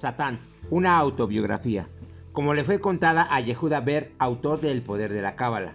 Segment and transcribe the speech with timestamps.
[0.00, 0.38] Satán,
[0.70, 1.86] una autobiografía,
[2.32, 5.74] como le fue contada a Yehuda Ber, autor de El poder de la Cábala.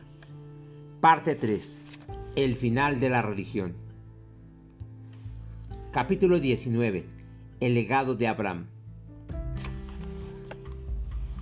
[0.99, 1.99] Parte 3.
[2.35, 3.75] El final de la religión.
[5.91, 7.05] Capítulo 19.
[7.59, 8.65] El legado de Abraham.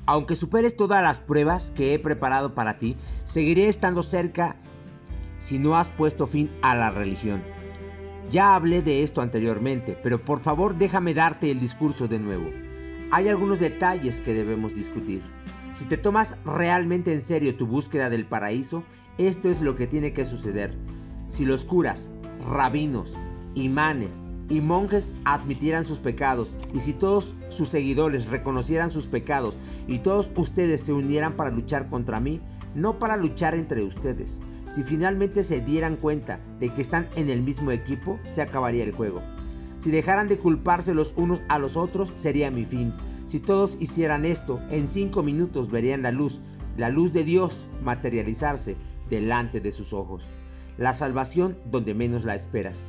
[0.06, 4.58] Aunque superes todas las pruebas que he preparado para ti, seguiré estando cerca
[5.38, 7.42] si no has puesto fin a la religión.
[8.30, 12.63] Ya hablé de esto anteriormente, pero por favor déjame darte el discurso de nuevo.
[13.16, 15.22] Hay algunos detalles que debemos discutir.
[15.74, 18.84] Si te tomas realmente en serio tu búsqueda del paraíso,
[19.20, 20.76] esto es lo que tiene que suceder.
[21.30, 22.10] Si los curas,
[22.44, 23.16] rabinos,
[23.54, 30.00] imanes y monjes admitieran sus pecados, y si todos sus seguidores reconocieran sus pecados, y
[30.00, 32.42] todos ustedes se unieran para luchar contra mí,
[32.74, 37.44] no para luchar entre ustedes, si finalmente se dieran cuenta de que están en el
[37.44, 39.22] mismo equipo, se acabaría el juego.
[39.84, 42.94] Si dejaran de culparse los unos a los otros, sería mi fin.
[43.26, 46.40] Si todos hicieran esto, en cinco minutos verían la luz,
[46.78, 48.78] la luz de Dios materializarse
[49.10, 50.26] delante de sus ojos.
[50.78, 52.88] La salvación donde menos la esperas.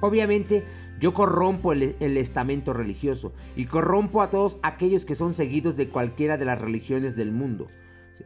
[0.00, 0.64] Obviamente,
[0.98, 6.36] yo corrompo el, estamento religioso y corrompo a todos aquellos que son seguidos de cualquiera
[6.38, 7.68] de las religiones del mundo.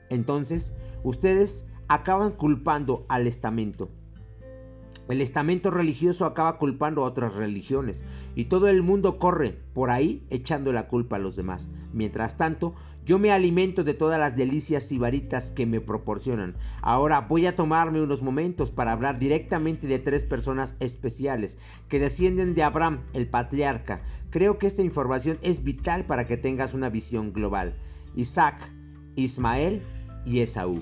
[0.09, 3.91] Entonces, ustedes acaban culpando al estamento.
[5.08, 8.05] El estamento religioso acaba culpando a otras religiones
[8.36, 11.69] y todo el mundo corre por ahí echando la culpa a los demás.
[11.92, 16.55] Mientras tanto, yo me alimento de todas las delicias sibaritas que me proporcionan.
[16.83, 21.58] Ahora voy a tomarme unos momentos para hablar directamente de tres personas especiales
[21.89, 24.03] que descienden de Abraham, el patriarca.
[24.30, 27.75] Creo que esta información es vital para que tengas una visión global.
[28.14, 28.56] Isaac,
[29.17, 29.83] Ismael
[30.25, 30.80] y Esaú.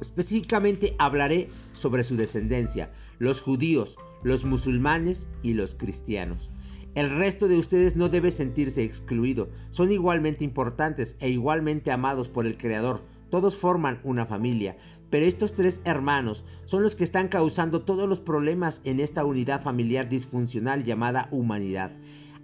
[0.00, 6.50] Específicamente hablaré sobre su descendencia, los judíos, los musulmanes y los cristianos.
[6.94, 12.46] El resto de ustedes no debe sentirse excluido, son igualmente importantes e igualmente amados por
[12.46, 13.02] el Creador,
[13.34, 14.76] todos forman una familia,
[15.10, 19.60] pero estos tres hermanos son los que están causando todos los problemas en esta unidad
[19.60, 21.90] familiar disfuncional llamada humanidad.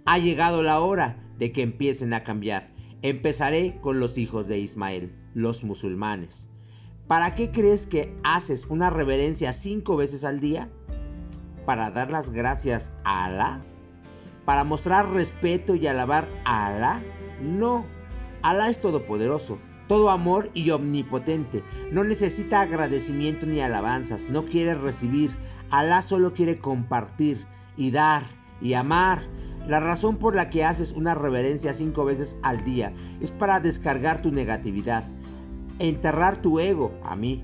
[0.05, 2.73] Ha llegado la hora de que empiecen a cambiar.
[3.03, 6.50] Empezaré con los hijos de Ismael, los musulmanes.
[7.07, 10.69] ¿Para qué crees que haces una reverencia cinco veces al día?
[11.65, 13.61] ¿Para dar las gracias a Alá?
[14.45, 17.01] ¿Para mostrar respeto y alabar a Alá?
[17.41, 17.85] No,
[18.41, 21.63] Alá es todopoderoso, todo amor y omnipotente.
[21.91, 25.31] No necesita agradecimiento ni alabanzas, no quiere recibir.
[25.69, 27.45] Alá solo quiere compartir
[27.75, 28.23] y dar
[28.61, 29.23] y amar.
[29.67, 34.21] La razón por la que haces una reverencia cinco veces al día es para descargar
[34.21, 35.03] tu negatividad
[35.79, 37.43] enterrar tu ego a mí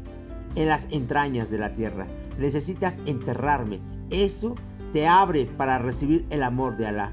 [0.55, 2.07] en las entrañas de la tierra.
[2.37, 3.79] Necesitas enterrarme.
[4.09, 4.55] Eso
[4.93, 7.11] te abre para recibir el amor de Alá.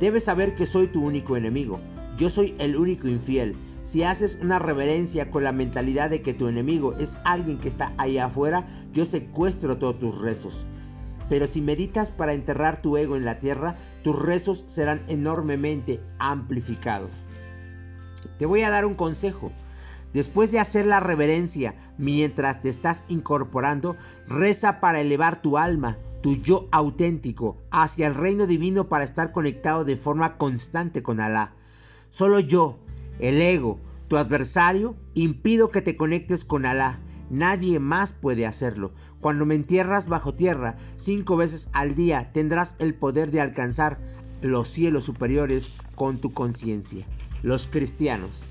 [0.00, 1.80] Debes saber que soy tu único enemigo.
[2.18, 3.56] Yo soy el único infiel.
[3.84, 7.92] Si haces una reverencia con la mentalidad de que tu enemigo es alguien que está
[7.98, 10.64] ahí afuera, yo secuestro todos tus rezos.
[11.28, 17.24] Pero si meditas para enterrar tu ego en la tierra, tus rezos serán enormemente amplificados.
[18.38, 19.52] Te voy a dar un consejo.
[20.12, 23.96] Después de hacer la reverencia mientras te estás incorporando,
[24.28, 29.84] reza para elevar tu alma, tu yo auténtico, hacia el reino divino para estar conectado
[29.84, 31.54] de forma constante con Alá.
[32.10, 32.78] Solo yo,
[33.20, 37.00] el ego, tu adversario, impido que te conectes con Alá.
[37.30, 38.92] Nadie más puede hacerlo.
[39.20, 43.98] Cuando me entierras bajo tierra cinco veces al día, tendrás el poder de alcanzar
[44.42, 47.06] los cielos superiores con tu conciencia
[47.42, 48.42] los cristianos.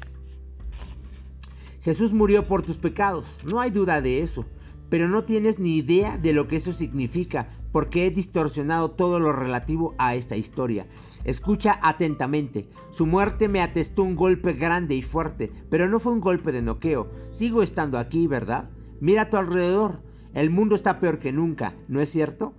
[1.82, 4.46] Jesús murió por tus pecados, no hay duda de eso,
[4.90, 9.32] pero no tienes ni idea de lo que eso significa porque he distorsionado todo lo
[9.32, 10.86] relativo a esta historia.
[11.24, 12.68] Escucha atentamente.
[12.90, 16.62] Su muerte me atestó un golpe grande y fuerte, pero no fue un golpe de
[16.62, 17.10] noqueo.
[17.30, 18.70] Sigo estando aquí, ¿verdad?
[19.00, 20.02] Mira a tu alrededor.
[20.34, 22.54] El mundo está peor que nunca, ¿no es cierto?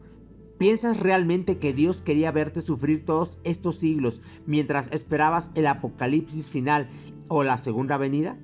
[0.63, 6.89] ¿Piensas realmente que Dios quería verte sufrir todos estos siglos mientras esperabas el apocalipsis final
[7.27, 8.39] o la segunda venida?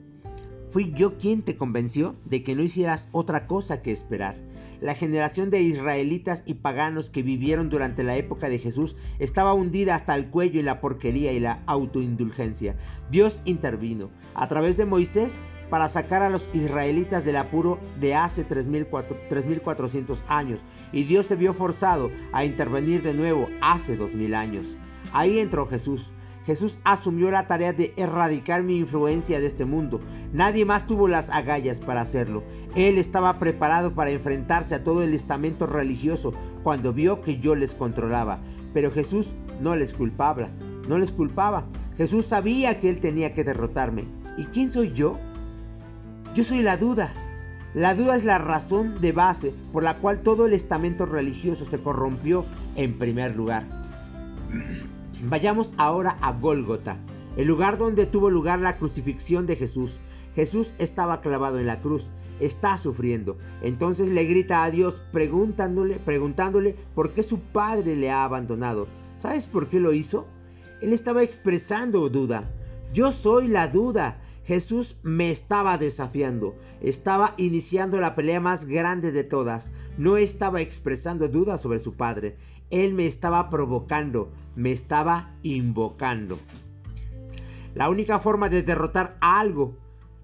[0.69, 4.35] Fui yo quien te convenció de que no hicieras otra cosa que esperar.
[4.81, 9.95] La generación de israelitas y paganos que vivieron durante la época de Jesús estaba hundida
[9.95, 12.75] hasta el cuello en la porquería y la autoindulgencia.
[13.13, 14.11] Dios intervino.
[14.35, 15.39] A través de Moisés
[15.71, 20.61] para sacar a los israelitas del apuro de hace 3400 años
[20.93, 24.67] y Dios se vio forzado a intervenir de nuevo hace 2000 años.
[25.13, 26.11] Ahí entró Jesús.
[26.47, 30.01] Jesús asumió la tarea de erradicar mi influencia de este mundo.
[30.33, 32.43] Nadie más tuvo las agallas para hacerlo.
[32.75, 36.33] Él estaba preparado para enfrentarse a todo el estamento religioso
[36.63, 38.41] cuando vio que yo les controlaba.
[38.73, 40.49] Pero Jesús no les culpaba,
[40.89, 41.67] no les culpaba.
[41.99, 44.07] Jesús sabía que él tenía que derrotarme.
[44.39, 45.19] ¿Y quién soy yo?
[46.39, 47.11] Yo soy la duda.
[47.75, 51.83] La duda es la razón de base por la cual todo el estamento religioso se
[51.83, 52.45] corrompió
[52.77, 53.67] en primer lugar.
[55.25, 56.97] Vayamos ahora a Gólgota,
[57.37, 59.99] el lugar donde tuvo lugar la crucifixión de Jesús.
[60.37, 63.37] Jesús estaba clavado en la cruz, está sufriendo.
[63.61, 68.87] Entonces le grita a Dios preguntándole, preguntándole por qué su padre le ha abandonado.
[69.17, 70.29] ¿Sabes por qué lo hizo?
[70.83, 72.49] Él estaba expresando duda.
[72.95, 74.19] Yo soy la duda.
[74.49, 81.29] Jesús me estaba desafiando, estaba iniciando la pelea más grande de todas, no estaba expresando
[81.29, 82.39] dudas sobre su Padre,
[82.71, 86.39] Él me estaba provocando, me estaba invocando.
[87.75, 89.77] La única forma de derrotar a algo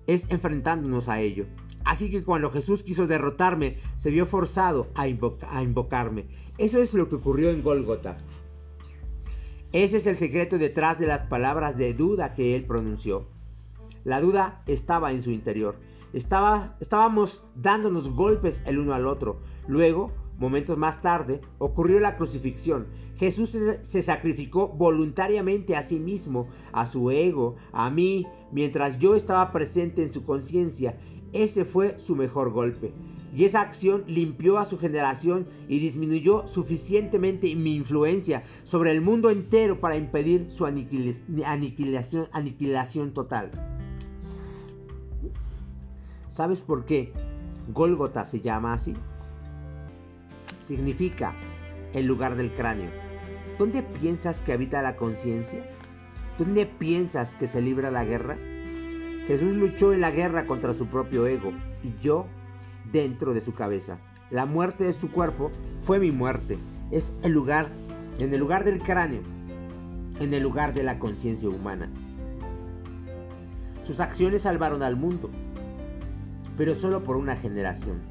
[0.06, 1.44] es enfrentándonos a ello.
[1.84, 6.28] Así que cuando Jesús quiso derrotarme, se vio forzado a, a invocarme.
[6.56, 8.16] Eso es lo que ocurrió en Gólgota.
[9.72, 13.33] Ese es el secreto detrás de las palabras de duda que él pronunció.
[14.04, 15.76] La duda estaba en su interior.
[16.12, 19.40] Estaba, estábamos dándonos golpes el uno al otro.
[19.66, 22.86] Luego, momentos más tarde, ocurrió la crucifixión.
[23.16, 29.52] Jesús se, sacrificó voluntariamente a sí mismo, a su ego, a mí, mientras yo estaba
[29.52, 30.98] presente en su conciencia.
[31.32, 32.92] Ese fue su mejor golpe.
[33.34, 39.30] Y esa acción limpió a su generación y disminuyó suficientemente mi influencia sobre el mundo
[39.30, 43.73] entero para impedir su aniquilación, aniquilación total.
[46.34, 47.12] ¿Sabes por qué
[47.68, 48.92] Gólgota se llama así?
[50.58, 51.32] Significa
[51.92, 52.90] el lugar del cráneo.
[53.56, 55.64] ¿Dónde piensas que habita la conciencia?
[56.36, 58.36] ¿Dónde piensas que se libra la guerra?
[59.28, 61.52] Jesús luchó en la guerra contra su propio ego
[61.84, 62.26] y yo
[62.90, 63.98] dentro de su cabeza.
[64.32, 65.52] La muerte de su cuerpo
[65.82, 66.58] fue mi muerte.
[66.90, 67.68] Es el lugar,
[68.18, 69.22] en el lugar del cráneo,
[70.18, 71.88] en el lugar de la conciencia humana.
[73.84, 75.30] Sus acciones salvaron al mundo,
[76.56, 78.02] pero solo por una generación.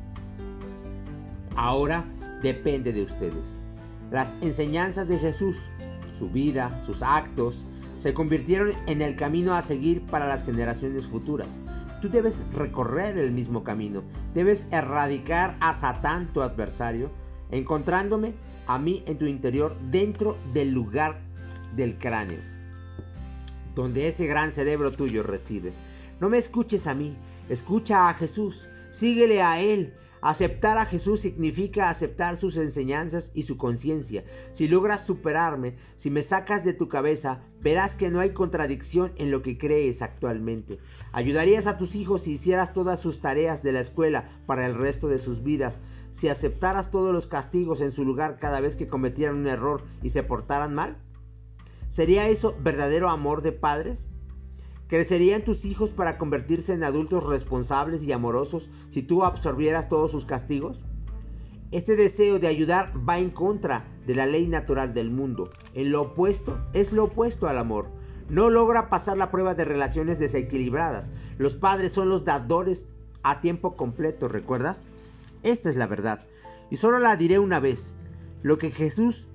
[1.56, 2.06] Ahora
[2.42, 3.57] depende de ustedes.
[4.12, 5.57] Las enseñanzas de Jesús,
[6.19, 7.63] su vida, sus actos,
[7.98, 11.48] se convirtieron en el camino a seguir para las generaciones futuras.
[12.01, 14.04] Tú debes recorrer el mismo camino,
[14.34, 17.10] debes erradicar a Satán, tu adversario,
[17.50, 18.34] encontrándome
[18.68, 21.22] a mí en tu interior dentro del lugar
[21.75, 22.40] del cráneo,
[23.75, 25.72] donde ese gran cerebro tuyo reside.
[26.19, 27.16] No me escuches a mí,
[27.50, 29.94] Escucha a Jesús, síguele a Él.
[30.22, 34.24] Aceptar a Jesús significa aceptar sus enseñanzas y su conciencia.
[34.54, 39.31] Si logras superarme, si me sacas de tu cabeza, verás que no hay contradicción en
[39.31, 40.80] lo que crees actualmente.
[41.12, 45.10] Ayudarías a tus hijos si hicieras todas sus tareas de la escuela para el resto
[45.10, 45.81] de sus vidas,
[46.12, 50.10] si aceptaras todos los castigos en su lugar cada vez que cometieran un error y
[50.10, 50.98] se portaran mal.
[51.90, 54.07] ¿Sería eso verdadero amor de padres?
[54.94, 60.24] ¿Crecerían tus hijos para convertirse en adultos responsables y amorosos si tú absorbieras todos sus
[60.24, 60.86] castigos?
[61.72, 65.50] Este deseo de ayudar va en contra de la ley natural del mundo.
[65.74, 67.88] En lo opuesto, es lo opuesto al amor.
[68.30, 71.10] No logra pasar la prueba de relaciones desequilibradas.
[71.40, 72.86] Los padres son los dadores
[73.24, 74.84] a tiempo completo, ¿recuerdas?
[75.42, 76.24] Esta es la verdad.
[76.69, 77.95] Y solo la diré una vez.
[78.44, 79.28] Lo que Jesús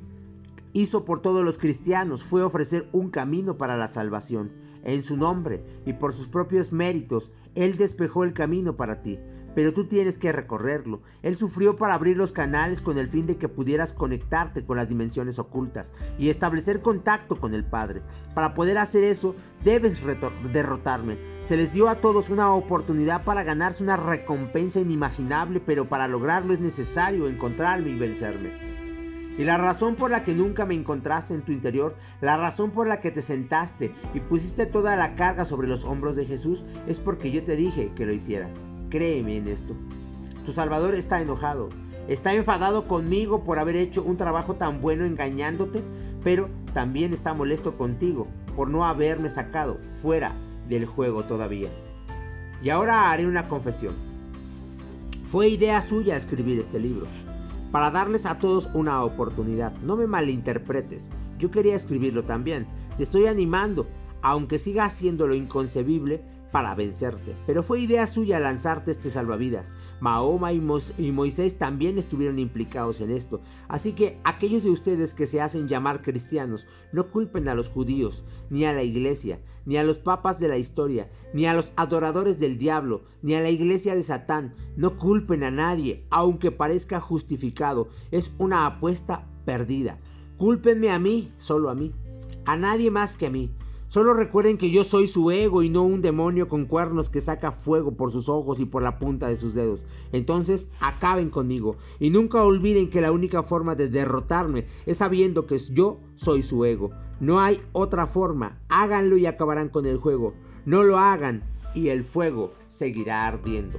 [0.73, 5.63] hizo por todos los cristianos fue ofrecer un camino para la salvación en su nombre
[5.87, 9.19] y por sus propios méritos, Él despejó el camino para ti,
[9.55, 11.01] pero tú tienes que recorrerlo.
[11.23, 14.89] Él sufrió para abrir los canales con el fin de que pudieras conectarte con las
[14.89, 18.03] dimensiones ocultas y establecer contacto con el Padre.
[18.35, 19.99] Para poder hacer eso, debes
[20.53, 21.19] derrotarme.
[21.43, 26.53] Se les dio a todos una oportunidad para ganarse una recompensa inimaginable, pero para lograrlo
[26.53, 28.88] es necesario encontrarme y vencerme.
[29.39, 32.89] Y la razón por la que nunca me encontraste en tu interior, la razón por
[32.89, 36.99] la que te sentaste y pusiste toda la carga sobre los hombros de Jesús, es
[36.99, 38.61] porque yo te dije que lo hicieras.
[38.91, 39.77] Créeme en esto.
[40.45, 41.69] Tu Salvador está enojado.
[42.09, 45.85] Está enfadado conmigo por haber hecho un trabajo tan bueno engañándote,
[46.25, 48.27] pero también está molesto contigo
[48.57, 50.33] por no haberme sacado fuera
[50.69, 51.69] del juego todavía.
[52.61, 53.95] Y ahora haré una confesión.
[55.27, 57.07] Fue idea suya escribir este libro
[57.73, 59.73] para darles a todos una oportunidad.
[59.79, 62.67] No me malinterpretes, yo quería escribirlo también.
[62.97, 63.87] Te estoy animando,
[64.23, 67.37] aunque siga haciendo lo inconcebible, para vencerte.
[67.47, 69.69] Pero fue idea suya lanzarte este salvavidas.
[70.01, 73.41] Mahoma y, Moisés también estuvieron implicados en esto.
[73.69, 78.25] Así que aquellos de ustedes que se hacen llamar cristianos, no culpen a los judíos,
[78.51, 82.39] ni a la iglesia, ni a los papas de la historia, ni a los adoradores
[82.39, 84.55] del diablo, ni a la iglesia de Satán.
[84.77, 87.89] No culpen a nadie, aunque parezca justificado.
[88.11, 89.99] Es una apuesta perdida.
[90.37, 91.93] Cúlpenme a mí, solo a mí,
[92.45, 93.51] a nadie más que a mí.
[93.89, 97.53] Solo recuerden que yo soy su ego y no un demonio con cuernos que saca
[97.53, 99.87] fuego por sus ojos y por la punta de sus dedos.
[100.13, 105.59] Entonces acaben conmigo y nunca olviden que la única forma de derrotarme es sabiendo que
[105.59, 106.91] yo soy su ego.
[107.19, 108.61] No hay otra forma.
[108.69, 110.35] Háganlo y acabarán con el juego.
[110.67, 111.43] No lo hagan
[111.75, 113.79] y el fuego seguirá ardiendo.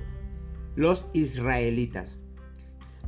[0.75, 2.17] Los israelitas.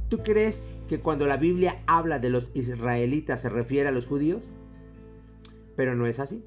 [0.07, 4.49] ¿Tú crees que cuando la Biblia habla de los israelitas se refiere a los judíos?
[5.75, 6.43] Pero no es así.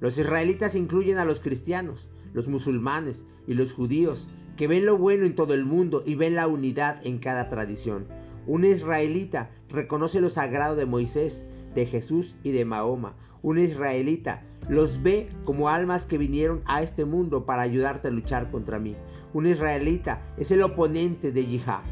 [0.00, 5.26] Los israelitas incluyen a los cristianos, los musulmanes y los judíos, que ven lo bueno
[5.26, 8.06] en todo el mundo y ven la unidad en cada tradición.
[8.46, 13.14] Un israelita reconoce lo sagrado de Moisés, de Jesús y de Mahoma.
[13.42, 18.50] Un israelita los ve como almas que vinieron a este mundo para ayudarte a luchar
[18.50, 18.96] contra mí.
[19.34, 21.82] Un israelita es el oponente de Yihad,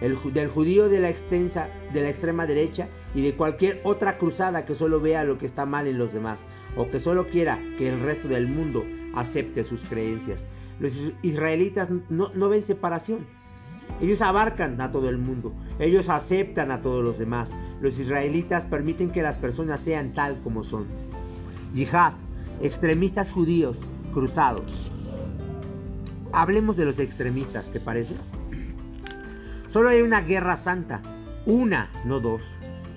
[0.00, 4.66] el, del judío de la, extensa, de la extrema derecha y de cualquier otra cruzada
[4.66, 6.40] que solo vea lo que está mal en los demás
[6.76, 10.46] o que solo quiera que el resto del mundo acepte sus creencias.
[10.80, 13.26] Los israelitas no, no ven separación.
[14.00, 15.52] Ellos abarcan a todo el mundo.
[15.78, 17.54] Ellos aceptan a todos los demás.
[17.80, 20.86] Los israelitas permiten que las personas sean tal como son.
[21.74, 22.14] Yihad,
[22.62, 23.80] extremistas judíos,
[24.12, 24.90] cruzados.
[26.32, 28.14] Hablemos de los extremistas, ¿te parece?
[29.68, 31.02] Solo hay una guerra santa.
[31.44, 32.42] Una, no dos.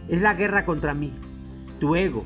[0.08, 1.13] Es la guerra contra mí,
[1.79, 2.24] tu ego,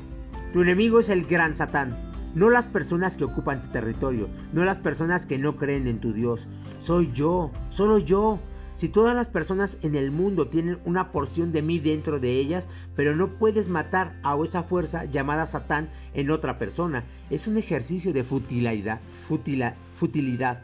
[0.52, 1.96] tu enemigo es el gran Satán,
[2.34, 6.12] no las personas que ocupan tu territorio, no las personas que no creen en tu
[6.12, 6.48] Dios.
[6.80, 8.40] Soy yo, solo yo.
[8.74, 12.66] Si todas las personas en el mundo tienen una porción de mí dentro de ellas,
[12.96, 18.12] pero no puedes matar a esa fuerza llamada Satán en otra persona, es un ejercicio
[18.12, 19.00] de futilidad,
[19.94, 20.62] futilidad.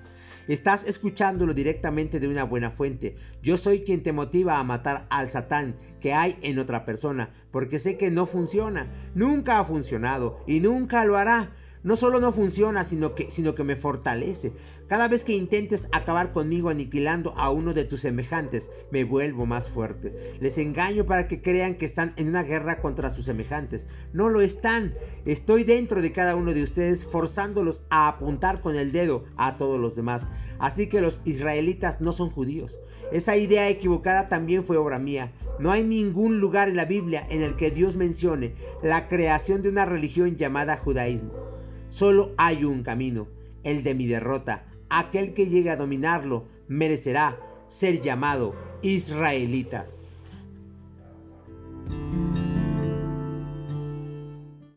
[0.49, 3.17] Estás escuchándolo directamente de una buena fuente.
[3.43, 5.75] Yo soy quien te motiva a matar al Satán
[6.07, 8.87] que hay en otra persona, porque sé que no funciona,
[9.17, 11.51] nunca ha funcionado y nunca lo hará.
[11.83, 14.53] No solo no funciona, sino que, sino que me fortalece.
[14.87, 19.69] Cada vez que intentes acabar conmigo aniquilando a uno de tus semejantes, me vuelvo más
[19.69, 20.37] fuerte.
[20.41, 23.85] Les engaño para que crean que están en una guerra contra sus semejantes.
[24.13, 24.95] No lo están.
[25.25, 29.81] Estoy dentro de cada uno de ustedes forzándolos a apuntar con el dedo a todos
[29.81, 30.29] los demás.
[30.61, 32.79] Así que los israelitas no son judíos.
[33.11, 35.33] Esa idea equivocada también fue obra mía.
[35.59, 39.71] No hay ningún lugar en la Biblia en el que Dios mencione la creación de
[39.71, 41.33] una religión llamada judaísmo.
[41.89, 43.27] Solo hay un camino,
[43.65, 44.65] el de mi derrota.
[44.91, 49.87] Aquel que llegue a dominarlo merecerá ser llamado israelita.